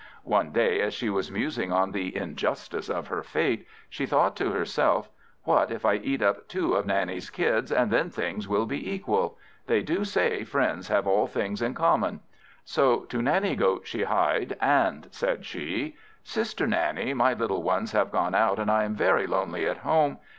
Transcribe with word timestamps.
One 0.23 0.51
day, 0.51 0.79
as 0.81 0.95
she 0.95 1.11
was 1.11 1.29
musing 1.29 1.71
on 1.71 1.91
the 1.91 2.15
injustice 2.17 2.89
of 2.89 3.09
her 3.09 3.21
fate, 3.21 3.67
she 3.87 4.07
thought 4.07 4.35
to 4.37 4.49
herself, 4.51 5.11
"What 5.43 5.69
if 5.69 5.85
I 5.85 5.97
eat 5.97 6.23
up 6.23 6.47
two 6.47 6.73
of 6.73 6.87
Nanny's 6.87 7.29
kids, 7.29 7.71
and 7.71 7.91
then 7.91 8.09
things 8.09 8.47
will 8.47 8.65
be 8.65 8.91
equal? 8.91 9.37
They 9.67 9.83
do 9.83 10.03
say, 10.03 10.43
friends 10.43 10.87
have 10.87 11.05
all 11.05 11.27
things 11.27 11.61
in 11.61 11.75
common." 11.75 12.21
So 12.65 13.01
to 13.01 13.21
Nanny 13.21 13.55
goat 13.55 13.85
she 13.85 14.05
hied, 14.05 14.57
and 14.59 15.07
said 15.11 15.45
she 15.45 15.95
"Sister 16.23 16.65
Nanny, 16.65 17.13
my 17.13 17.33
little 17.35 17.61
ones 17.61 17.91
have 17.91 18.09
gone 18.11 18.33
out, 18.33 18.57
and 18.57 18.71
I 18.71 18.85
am 18.85 18.95
very 18.95 19.27
lonely 19.27 19.67
at 19.67 19.77
home. 19.77 20.17